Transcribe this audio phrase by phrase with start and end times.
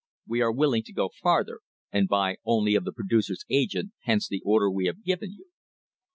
[0.25, 1.59] We are willing to go farther
[1.91, 5.51] and buy only of the producers' agent, hence the order we have given you.